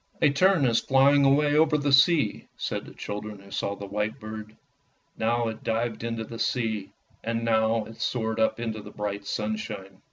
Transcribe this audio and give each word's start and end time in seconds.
"A 0.23 0.31
tern 0.31 0.65
is 0.65 0.79
flying 0.79 1.25
away 1.25 1.55
over 1.55 1.77
the 1.77 1.93
sea," 1.93 2.47
said 2.57 2.85
the 2.85 2.93
children 2.95 3.37
who 3.37 3.51
saw 3.51 3.75
the 3.75 3.85
white 3.85 4.19
bird. 4.19 4.57
Now 5.15 5.47
it 5.49 5.63
dived 5.63 6.03
into 6.03 6.23
the 6.23 6.39
sea, 6.39 6.89
and 7.23 7.45
now 7.45 7.85
it 7.85 8.01
soared 8.01 8.39
up 8.39 8.59
into 8.59 8.81
the 8.81 8.89
bright 8.89 9.27
sunshine. 9.27 9.99